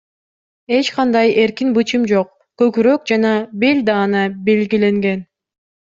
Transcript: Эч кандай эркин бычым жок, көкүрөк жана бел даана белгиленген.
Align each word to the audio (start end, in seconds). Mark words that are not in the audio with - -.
Эч 0.77 0.85
кандай 0.95 1.29
эркин 1.41 1.69
бычым 1.77 2.03
жок, 2.13 2.29
көкүрөк 2.63 3.07
жана 3.15 3.37
бел 3.65 3.87
даана 3.95 4.27
белгиленген. 4.49 5.27